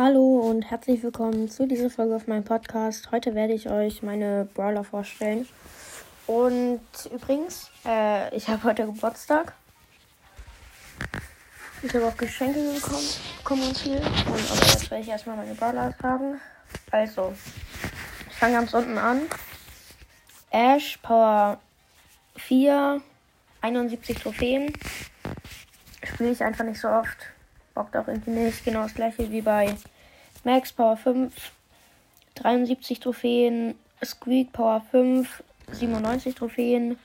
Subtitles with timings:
[0.00, 3.10] Hallo und herzlich willkommen zu dieser Folge auf meinem Podcast.
[3.10, 5.48] Heute werde ich euch meine Brawler vorstellen.
[6.28, 6.80] Und
[7.12, 9.54] übrigens, äh, ich habe heute Geburtstag.
[11.82, 13.08] Ich habe auch Geschenke bekommen,
[13.38, 13.96] bekommen viel.
[13.96, 16.40] Und aber jetzt werde ich erstmal meine Brawler sagen.
[16.92, 17.34] Also,
[18.30, 19.22] ich fange ganz unten an.
[20.52, 21.58] Ash, Power
[22.36, 23.02] 4,
[23.62, 24.72] 71 Trophäen.
[26.04, 27.18] Spiele ich einfach nicht so oft.
[27.78, 28.64] Bockt auch irgendwie nicht.
[28.64, 29.72] Genau das gleiche wie bei
[30.42, 31.32] Max, Power 5,
[32.34, 33.76] 73 Trophäen.
[34.04, 36.98] Squeak, Power 5, 97 Trophäen.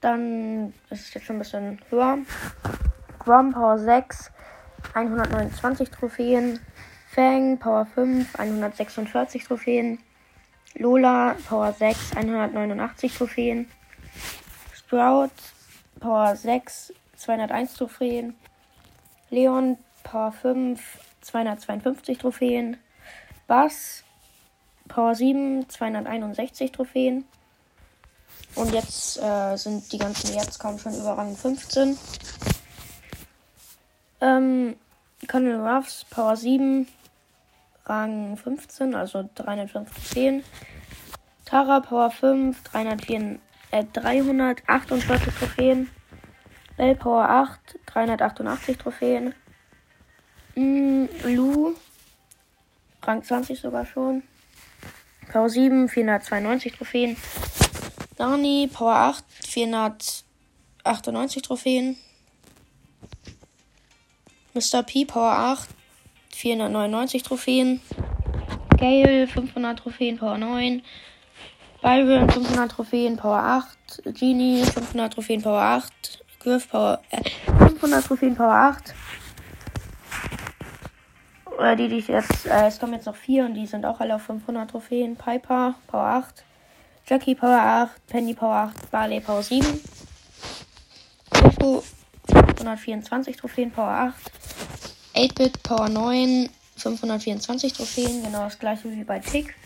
[0.00, 2.20] Dann ist es jetzt schon ein bisschen höher.
[3.18, 4.30] Grom, Power 6,
[4.94, 6.58] 129 Trophäen.
[7.10, 9.98] Fang, Power 5, 146 Trophäen.
[10.74, 13.70] Lola, Power 6, 189 Trophäen.
[14.72, 15.32] Sprout,
[16.00, 18.34] Power 6, 201 Trophäen.
[19.28, 20.80] Leon, Power 5,
[21.20, 22.76] 252 Trophäen.
[23.46, 24.04] Bass,
[24.88, 27.24] Power 7, 261 Trophäen.
[28.54, 31.96] Und jetzt äh, sind die ganzen jetzt kommen schon über Rang 15.
[34.20, 34.76] Ähm,
[35.28, 36.88] Colonel Ruffs, Power 7,
[37.86, 40.42] Rang 15, also 315.
[41.44, 43.38] Tara, Power 5, 304,
[43.70, 45.90] äh, 348 Trophäen.
[46.76, 49.34] Bell, Power 8, 388 Trophäen.
[50.58, 51.76] Mm, Lu,
[53.02, 54.24] Rang 20 sogar schon.
[55.30, 57.16] Power 7, 492 Trophäen.
[58.16, 61.96] Dani, Power 8, 498 Trophäen.
[64.52, 64.82] Mr.
[64.82, 65.68] P, Power 8,
[66.34, 67.80] 499 Trophäen.
[68.76, 70.82] Gale, 500 Trophäen, Power 9.
[71.82, 74.02] Byron, 500 Trophäen, Power 8.
[74.18, 76.24] Genie, 500 Trophäen, Power 8.
[76.40, 77.22] Griff, Power, äh,
[77.68, 78.92] 500 Trophäen, Power 8.
[81.58, 83.98] Oder die, die ich jetzt, äh, es kommen jetzt noch vier und die sind auch
[83.98, 85.16] alle auf 500 Trophäen.
[85.16, 86.44] Piper, Power 8.
[87.08, 88.06] Jackie, Power 8.
[88.06, 88.90] Penny, Power 8.
[88.92, 89.66] Barley, Power 7.
[91.30, 91.82] Coco,
[92.28, 94.32] 524 Trophäen, Power 8.
[95.16, 96.48] 8-Bit, Power 9.
[96.76, 99.56] 524 Trophäen, genau das gleiche wie bei Tick.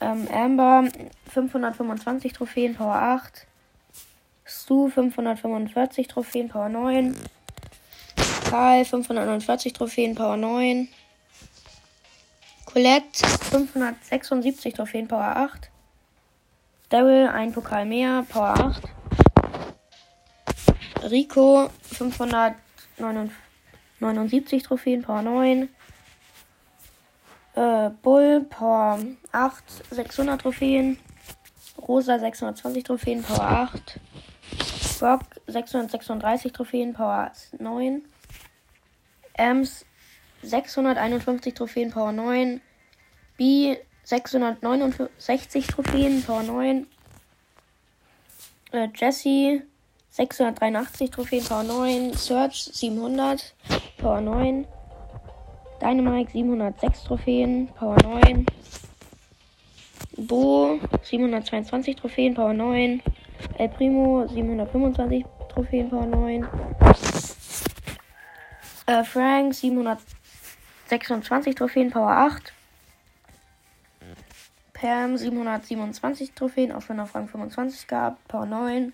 [0.00, 0.88] Ähm, Amber,
[1.28, 3.46] 525 Trophäen, Power 8.
[4.46, 7.14] Stu, 545 Trophäen, Power 9.
[8.50, 10.88] Karl 549 Trophäen, Power 9.
[12.66, 15.70] Colette 576 Trophäen, Power 8.
[16.88, 18.82] Daryl ein Pokal mehr, Power 8.
[21.10, 25.68] Rico 579 Trophäen, Power 9.
[27.54, 28.98] Äh, Bull, Power
[29.32, 30.98] 8, 600 Trophäen.
[31.86, 34.00] Rosa 620 Trophäen, Power 8.
[34.98, 38.02] Brock 636 Trophäen, Power 9.
[39.34, 39.84] Ems
[40.42, 42.60] 651 Trophäen, Power 9.
[43.36, 46.86] B 669 Trophäen, Power 9.
[48.72, 49.62] Äh, Jesse
[50.10, 52.12] 683 Trophäen, Power 9.
[52.14, 53.54] Search 700,
[53.98, 54.66] Power 9.
[55.80, 58.46] Dynamite 706 Trophäen, Power 9.
[60.16, 63.02] Bo 722 Trophäen, Power 9.
[63.58, 66.83] El Primo 725 Trophäen, Power 9.
[68.86, 72.52] Äh, Frank 726 Trophäen, Power 8.
[74.74, 78.92] Pam 727 Trophäen, auch wenn er auf Rang 25 gab, Power 9.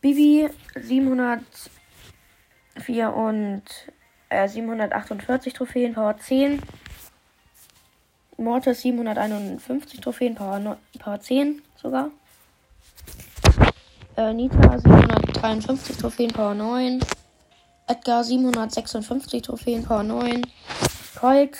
[0.00, 3.62] Bibi 704 und
[4.30, 6.62] äh, 748 Trophäen, Power 10.
[8.38, 12.10] Mortis 751 Trophäen, Power, no Power 10 sogar.
[14.16, 17.00] Äh, Nita 753 Trophäen, Power 9.
[17.86, 20.42] Edgar 756 Trophäen, Power 9.
[21.18, 21.56] Colt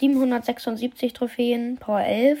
[0.00, 2.38] 776 Trophäen, Power 11.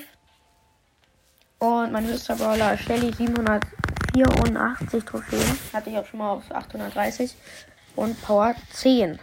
[1.58, 5.58] Und mein höchster Brawler Shelly 784 Trophäen.
[5.72, 7.34] Hatte ich auch schon mal auf 830.
[7.96, 9.18] Und Power 10.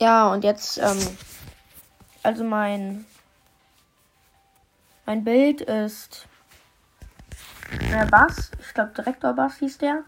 [0.00, 0.98] Ja, und jetzt, ähm,
[2.22, 3.04] also mein,
[5.04, 6.26] mein Bild ist
[7.90, 8.50] der Bass.
[8.60, 10.04] Ich glaube, Direktor Bass hieß der.